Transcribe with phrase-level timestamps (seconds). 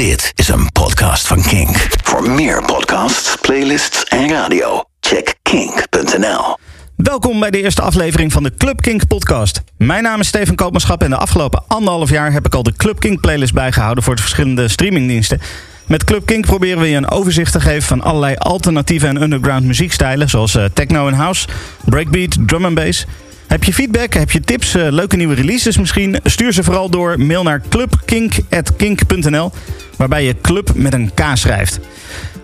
[0.00, 1.76] Dit is een podcast van Kink.
[2.02, 6.56] Voor meer podcasts, playlists en radio, check kink.nl.
[6.96, 9.60] Welkom bij de eerste aflevering van de Club Kink podcast.
[9.78, 13.00] Mijn naam is Steven Koopmanschap en de afgelopen anderhalf jaar heb ik al de Club
[13.00, 15.40] Kink playlist bijgehouden voor de verschillende streamingdiensten.
[15.86, 19.64] Met Club Kink proberen we je een overzicht te geven van allerlei alternatieve en underground
[19.64, 21.48] muziekstijlen, zoals eh, techno en house,
[21.84, 23.06] breakbeat, drum and bass.
[23.50, 26.16] Heb je feedback, heb je tips, eh, leuke nieuwe releases misschien?
[26.24, 29.52] Stuur ze vooral door mail naar clubkink.kink.nl,
[29.96, 31.78] waarbij je club met een K schrijft.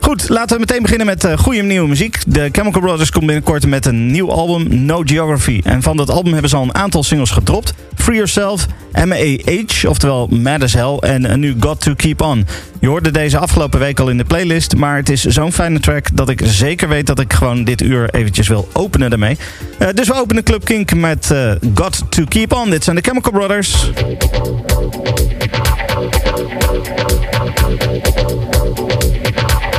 [0.00, 2.18] Goed, laten we meteen beginnen met uh, goede nieuwe muziek.
[2.26, 5.60] De Chemical Brothers komt binnenkort met een nieuw album, No Geography.
[5.64, 7.74] En van dat album hebben ze al een aantal singles gedropt.
[7.94, 12.46] Free Yourself, M.A.H., oftewel Mad as Hell en nu Got To Keep On.
[12.80, 16.06] Je hoorde deze afgelopen week al in de playlist, maar het is zo'n fijne track
[16.12, 19.38] dat ik zeker weet dat ik gewoon dit uur eventjes wil openen daarmee.
[19.78, 22.70] Uh, dus we openen Club Kink met uh, Got To Keep On.
[22.70, 23.90] Dit zijn de Chemical Brothers.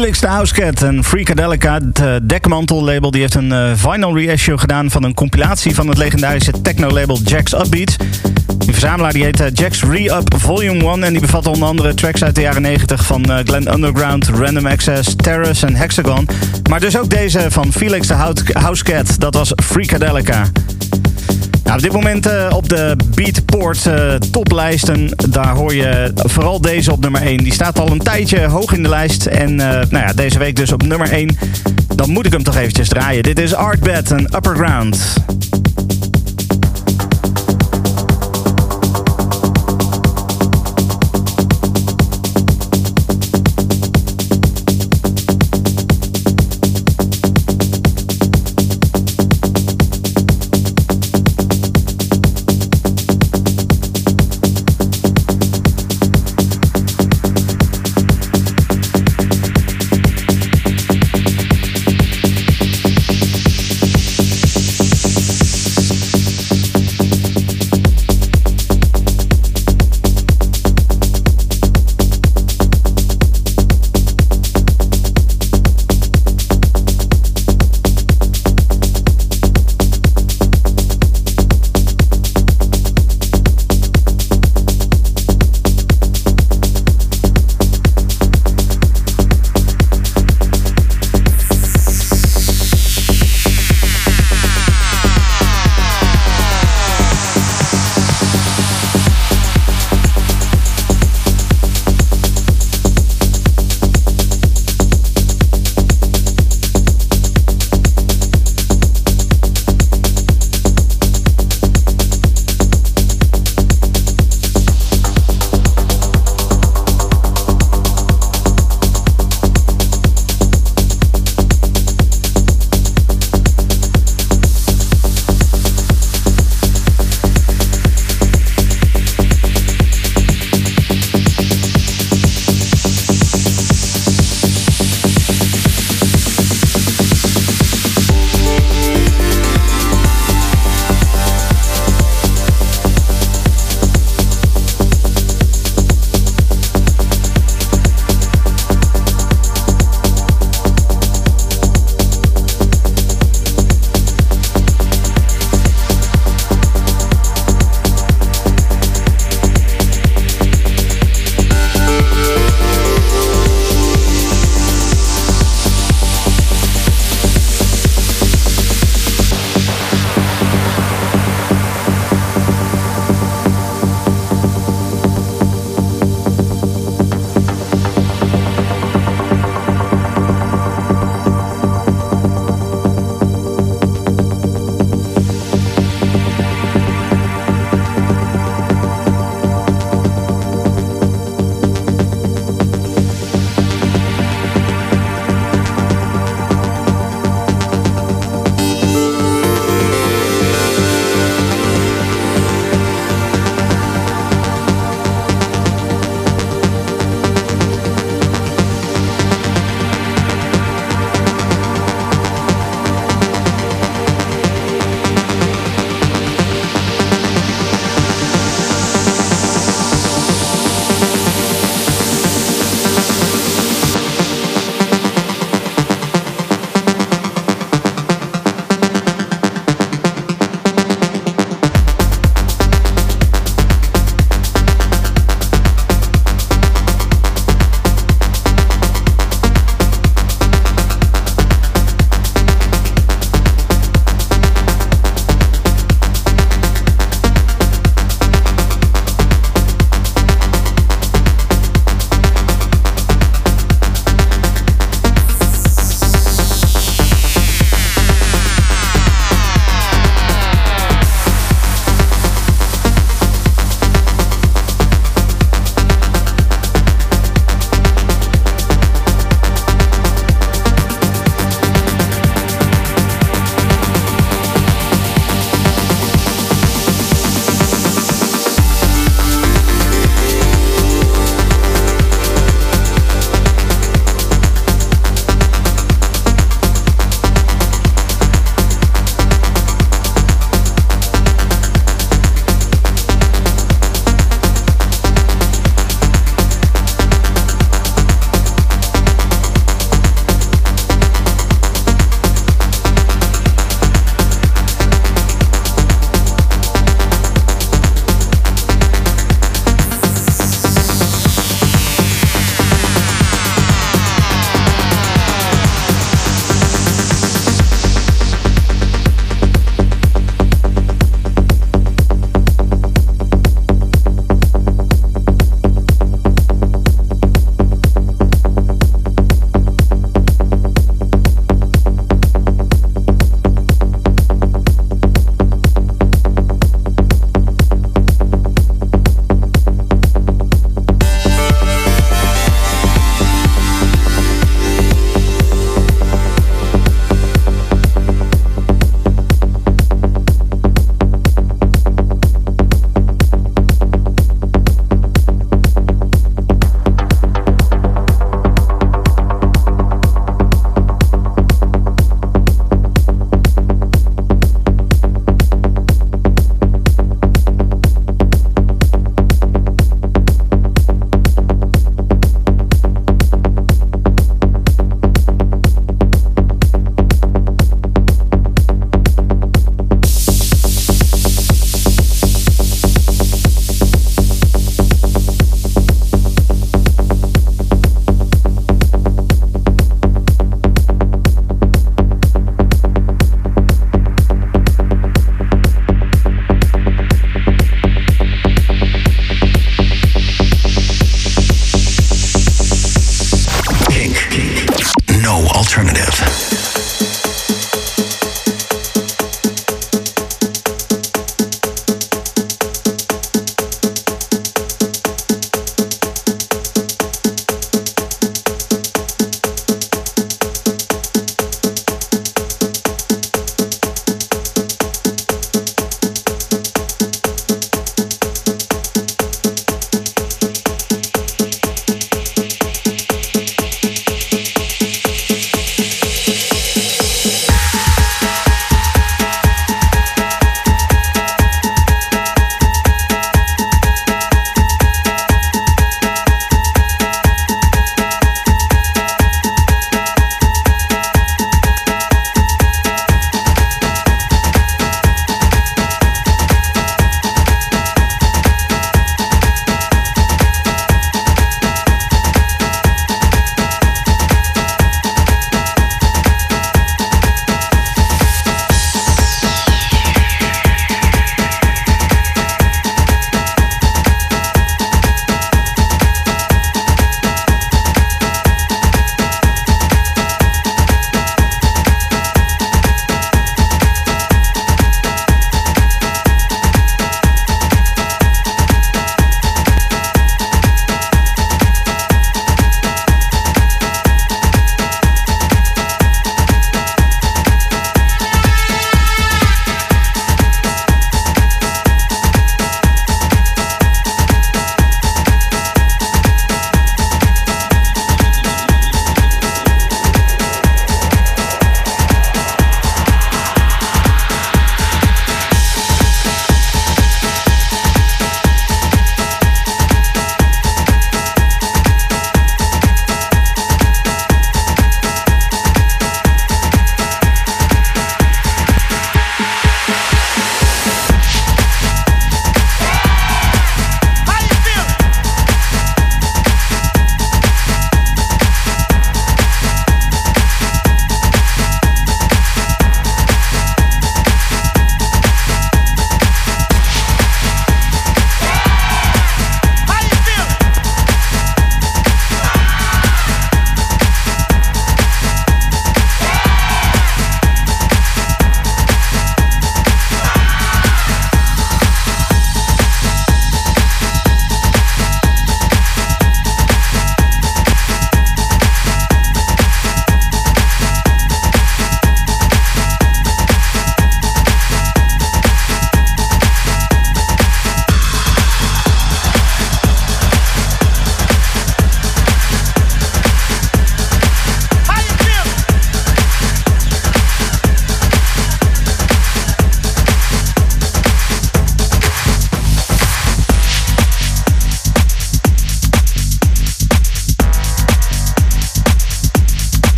[0.00, 4.58] Felix de Housecat en Freakadelica, het uh, dekmantel label, die heeft een uh, vinyl reissue
[4.58, 7.96] gedaan van een compilatie van het legendarische techno-label Jack's Upbeats.
[8.58, 12.24] Die verzamelaar die heet uh, Jack's Re-Up Volume 1 en die bevat onder andere tracks
[12.24, 16.28] uit de jaren 90 van Glen Underground, Random Access, Terrace en Hexagon.
[16.70, 18.14] Maar dus ook deze van Felix de
[18.52, 20.44] Housecat, dat was Freakadelica.
[21.70, 26.92] Nou, op dit moment uh, op de Beatport uh, toplijsten, daar hoor je vooral deze
[26.92, 27.36] op nummer 1.
[27.36, 30.56] Die staat al een tijdje hoog in de lijst en uh, nou ja, deze week
[30.56, 31.38] dus op nummer 1.
[31.94, 33.22] Dan moet ik hem toch eventjes draaien.
[33.22, 35.14] Dit is Artbed en Upper Ground.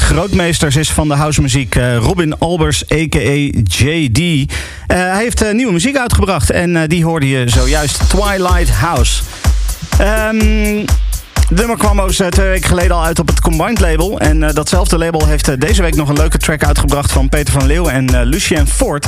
[0.00, 1.74] Grootmeesters is van de housemuziek.
[1.74, 3.50] Uh, Robin Albers, a.k.a.
[3.64, 4.18] JD.
[4.18, 4.46] Uh,
[4.86, 8.08] hij heeft nieuwe muziek uitgebracht en die hoorde je zojuist.
[8.08, 9.22] Twilight House.
[10.00, 10.84] Um,
[11.48, 14.18] nummer kwam ook twee weken geleden al uit op het Combined label.
[14.18, 17.92] En datzelfde label heeft deze week nog een leuke track uitgebracht van Peter van Leeuwen
[17.92, 19.06] en Lucien Ford.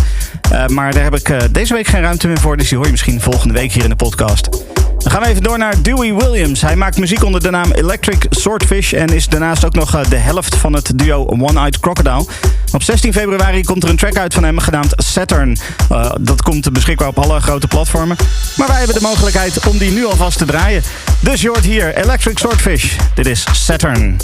[0.67, 3.21] maar daar heb ik deze week geen ruimte meer voor, dus die hoor je misschien
[3.21, 4.62] volgende week hier in de podcast.
[5.03, 6.61] Dan gaan we even door naar Dewey Williams.
[6.61, 10.57] Hij maakt muziek onder de naam Electric Swordfish en is daarnaast ook nog de helft
[10.57, 12.27] van het duo One-Eyed Crocodile.
[12.73, 15.57] Op 16 februari komt er een track uit van hem genaamd Saturn.
[16.21, 18.17] dat komt beschikbaar op alle grote platformen.
[18.57, 20.83] Maar wij hebben de mogelijkheid om die nu alvast te draaien.
[21.21, 22.97] Dus je hoort hier Electric Swordfish.
[23.15, 24.17] Dit is Saturn.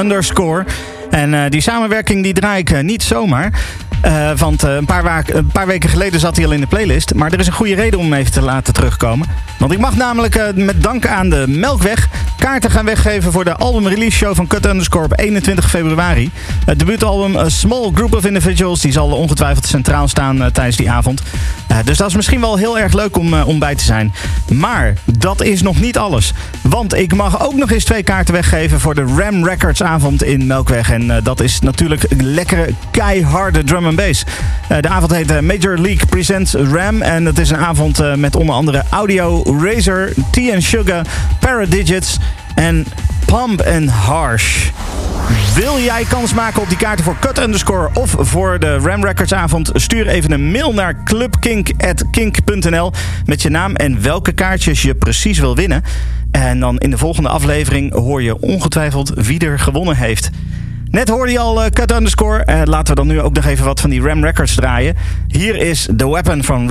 [0.00, 0.64] Underscore.
[1.10, 3.52] En uh, die samenwerking die draai ik uh, niet zomaar.
[4.06, 7.14] Uh, want een paar, een, paar weken geleden zat hij al in de playlist.
[7.14, 9.28] Maar er is een goede reden om hem even te laten terugkomen.
[9.58, 13.88] Want ik mag namelijk met dank aan de Melkweg kaarten gaan weggeven voor de album
[13.88, 16.30] release show van Cut Underscore op 21 februari.
[16.64, 21.22] Het debuutalbum A Small Group of Individuals die zal ongetwijfeld centraal staan tijdens die avond.
[21.84, 24.12] dus dat is misschien wel heel erg leuk om, om bij te zijn.
[24.52, 26.32] Maar dat is nog niet alles.
[26.70, 30.46] Want ik mag ook nog eens twee kaarten weggeven voor de Ram Records avond in
[30.46, 30.90] Melkweg.
[30.90, 34.24] En uh, dat is natuurlijk lekkere, keiharde drum and bass.
[34.72, 37.02] Uh, de avond heet uh, Major League Presents Ram.
[37.02, 41.06] En het is een avond met onder andere Audio, Razer, T Sugar,
[41.40, 42.18] Paradigits
[42.54, 42.86] en
[43.24, 44.68] Pump and Harsh.
[45.54, 49.32] Wil jij kans maken op die kaarten voor Cut Underscore of voor de Ram Records
[49.32, 49.70] avond?
[49.72, 52.92] Stuur even een mail naar clubkink.kink.nl
[53.24, 55.84] met je naam en welke kaartjes je precies wil winnen.
[56.40, 60.30] En dan in de volgende aflevering hoor je ongetwijfeld wie er gewonnen heeft.
[60.90, 62.46] Net hoorde je al uh, Cut Underscore.
[62.46, 64.96] Uh, laten we dan nu ook nog even wat van die Ram Records draaien.
[65.26, 66.68] Hier is The Weapon van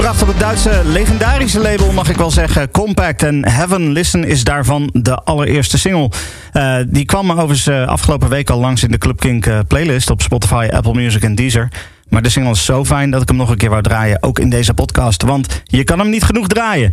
[0.00, 0.38] Razer.
[0.38, 2.70] Duitse legendarische label, mag ik wel zeggen.
[2.70, 6.10] Compact en Heaven Listen is daarvan de allereerste single.
[6.52, 10.22] Uh, die kwam overigens uh, afgelopen week al langs in de Club Kink playlist op
[10.22, 11.68] Spotify, Apple Music en Deezer.
[12.08, 14.38] Maar de single is zo fijn dat ik hem nog een keer wou draaien, ook
[14.38, 15.22] in deze podcast.
[15.22, 16.92] Want je kan hem niet genoeg draaien.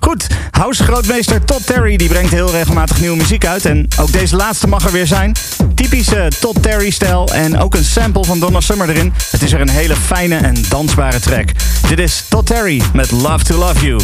[0.00, 3.64] Goed, house-grootmeester Todd Terry die brengt heel regelmatig nieuwe muziek uit.
[3.64, 5.36] En ook deze laatste mag er weer zijn.
[5.74, 9.12] Typische Todd Terry-stijl en ook een sample van Donna Summer erin.
[9.30, 11.48] Het is er een hele fijne en dansbare track.
[11.88, 14.00] Dit is Todd Terry met Love to Love You.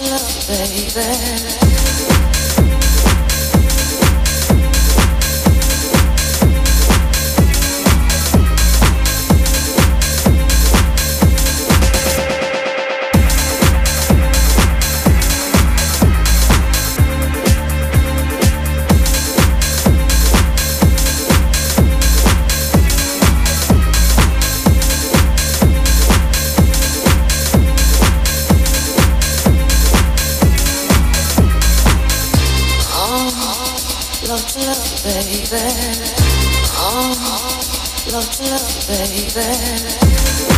[0.00, 2.13] love, baby.
[38.40, 40.53] love, baby.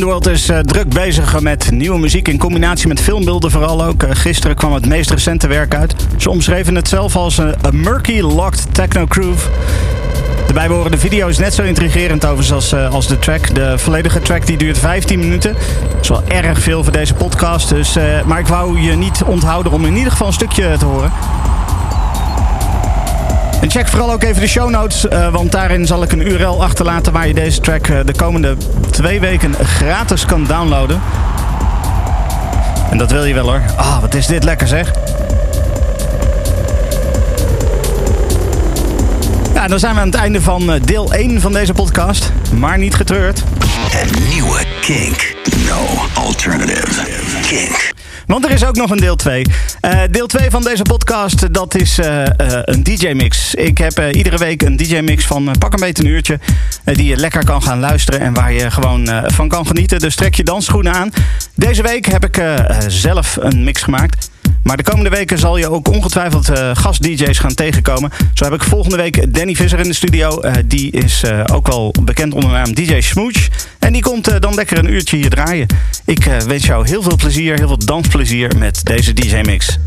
[0.00, 4.02] Underworld is eh, druk bezig met nieuwe muziek in combinatie met filmbeelden vooral ook.
[4.02, 5.94] Eh, gisteren kwam het meest recente werk uit.
[6.16, 9.48] Ze omschreven het zelf als een murky locked techno groove.
[10.46, 13.54] De bijbehorende video is net zo intrigerend overigens als, eh, als de track.
[13.54, 15.52] De volledige track die duurt 15 minuten.
[15.92, 17.68] Dat is wel erg veel voor deze podcast.
[17.68, 17.96] Dus,
[18.26, 21.12] maar ik wou je niet onthouden om in ieder geval een stukje te horen.
[23.70, 27.12] Check vooral ook even de show notes, eh, want daarin zal ik een URL achterlaten
[27.12, 28.56] waar je deze track eh, de komende
[28.90, 31.00] twee weken gratis kan downloaden.
[32.90, 33.62] En dat wil je wel hoor.
[33.76, 34.92] Ah, wat is dit lekker zeg.
[39.54, 42.32] Ja, dan zijn we aan het einde van eh, deel 1 van deze podcast.
[42.58, 43.42] Maar niet getreurd.
[43.90, 45.34] Het nieuwe Kink.
[45.66, 47.02] No alternative.
[47.42, 47.92] Kink.
[48.26, 49.46] Want er is ook nog een deel 2.
[49.80, 52.32] Eh, deel 2 van deze podcast, dat is eh, eh,
[52.64, 53.54] een DJ-mix.
[53.54, 56.38] Ik heb iedere week een DJ-mix van pak een beetje een uurtje.
[56.84, 59.98] die je lekker kan gaan luisteren en waar je gewoon van kan genieten.
[59.98, 61.10] Dus trek je dansschoenen aan.
[61.54, 62.42] Deze week heb ik
[62.88, 64.30] zelf een mix gemaakt.
[64.62, 68.10] Maar de komende weken zal je ook ongetwijfeld eh, gast-DJ's gaan tegenkomen.
[68.34, 70.40] Zo heb ik volgende week Danny Visser in de studio.
[70.40, 73.48] Eh, die is eh, ook wel bekend onder de naam DJ Smooch.
[73.78, 75.66] En die komt dan lekker een uurtje hier draaien.
[76.04, 79.78] Ik wens jou heel veel plezier, heel veel dansplezier met deze DJ-mix.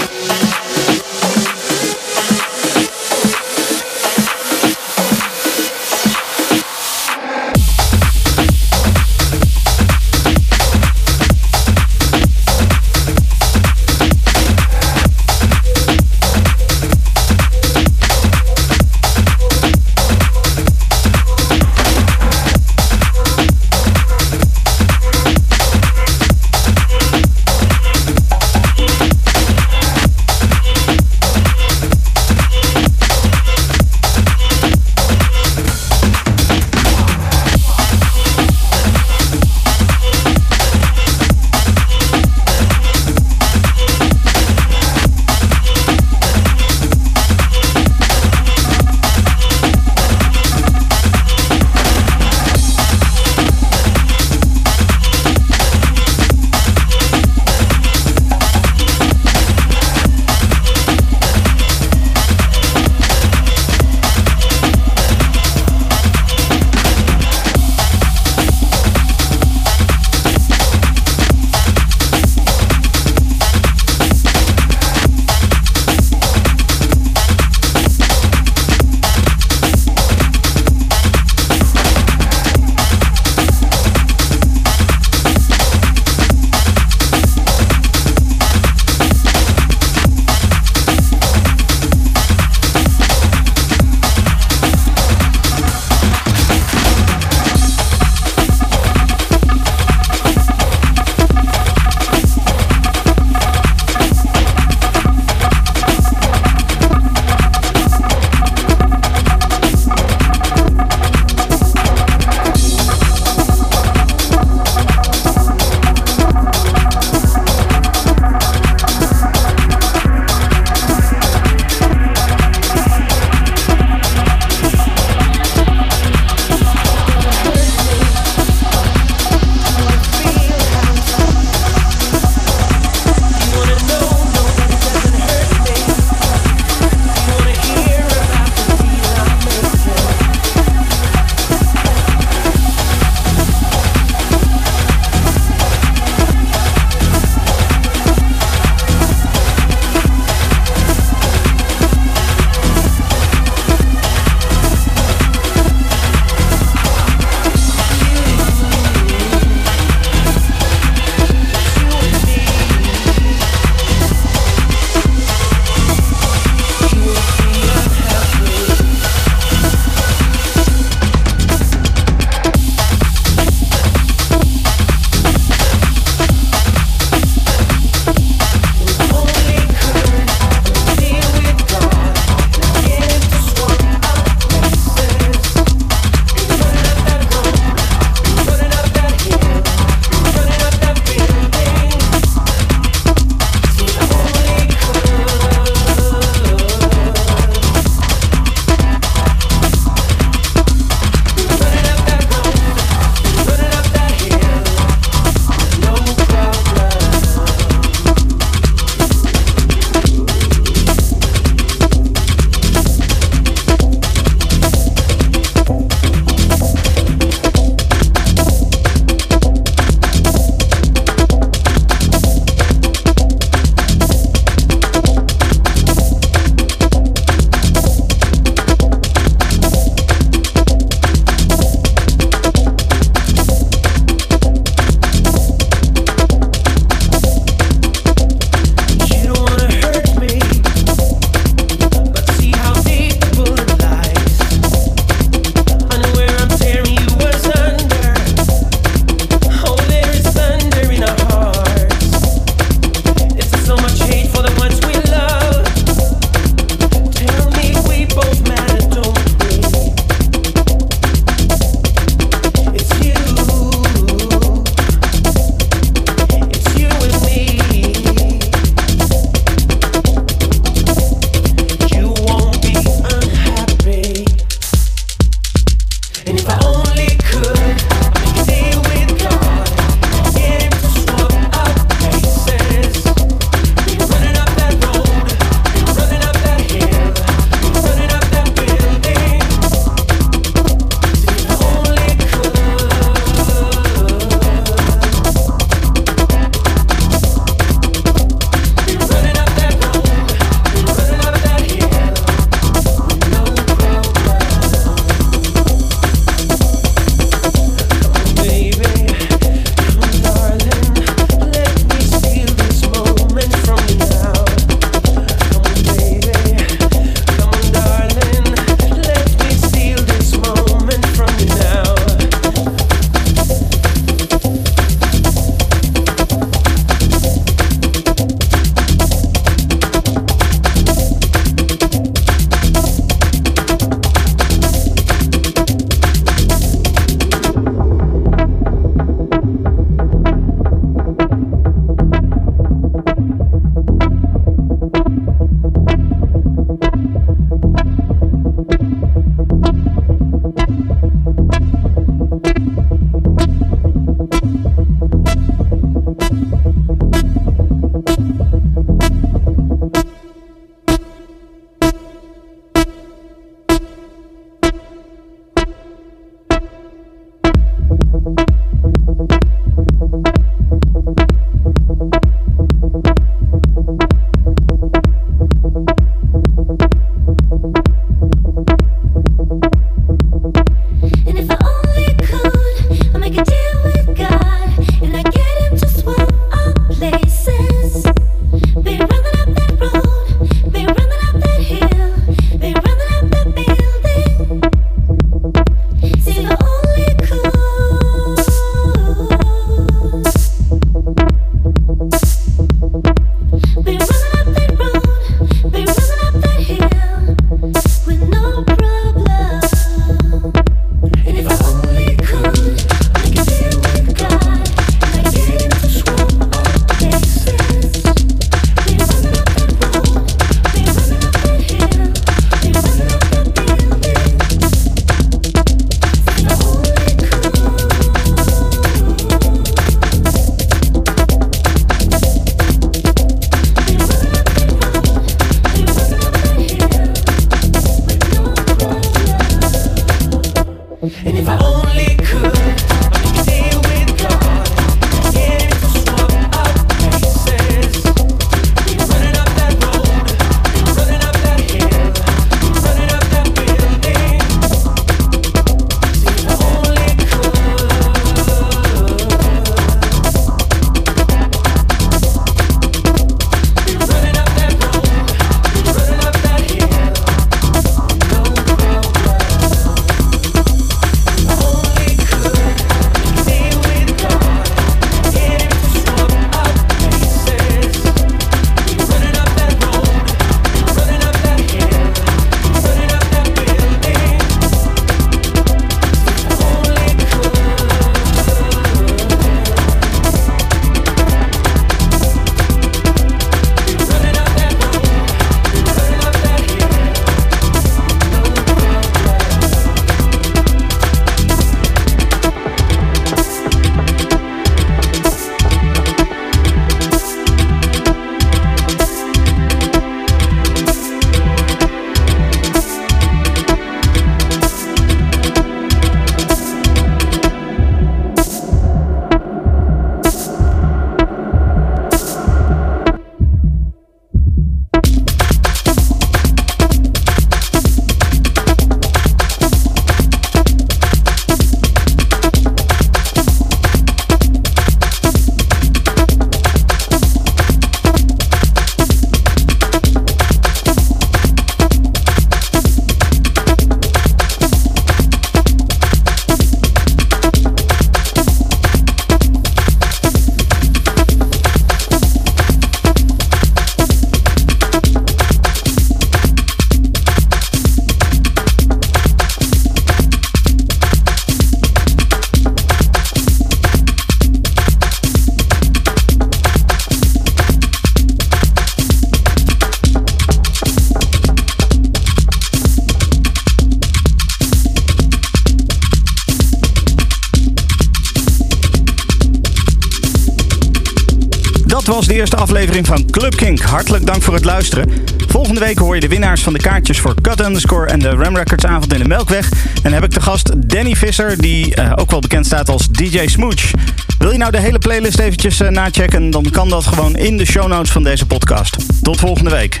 [584.54, 585.12] Het luisteren.
[585.48, 588.56] Volgende week hoor je de winnaars van de kaartjes voor Cut Underscore en de Ram
[588.56, 589.68] Records avond in de Melkweg.
[590.02, 593.46] En heb ik de gast Danny Visser, die eh, ook wel bekend staat als DJ
[593.46, 593.90] Smooch.
[594.38, 596.50] Wil je nou de hele playlist eventjes eh, nachecken?
[596.50, 598.96] Dan kan dat gewoon in de show notes van deze podcast.
[599.22, 600.00] Tot volgende week.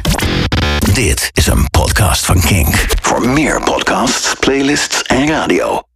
[0.92, 2.86] Dit is een podcast van Kink.
[3.00, 5.93] Voor meer podcasts, playlists en radio.